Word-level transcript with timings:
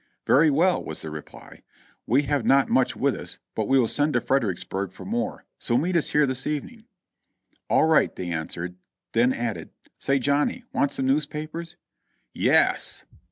"Very 0.25 0.49
well," 0.49 0.83
was 0.83 1.03
the 1.03 1.11
reply. 1.11 1.61
"We 2.07 2.23
have 2.23 2.43
not 2.43 2.69
much 2.69 2.95
with 2.95 3.13
us, 3.13 3.37
but 3.53 3.67
we 3.67 3.77
will 3.77 3.87
send 3.87 4.13
to 4.13 4.19
Fredericksburg 4.19 4.91
for 4.91 5.05
more, 5.05 5.45
so 5.59 5.77
meet 5.77 5.95
us 5.95 6.09
here 6.09 6.25
this 6.25 6.47
evening." 6.47 6.85
"All 7.69 7.85
right," 7.85 8.15
they 8.15 8.31
answered; 8.31 8.77
then 9.11 9.31
added, 9.31 9.69
"Say, 9.99 10.17
Johnny, 10.17 10.63
want 10.73 10.91
some 10.91 11.05
newspapers?" 11.05 11.77
"Y 12.35 12.41
e 12.45 12.49
s!" 12.49 13.05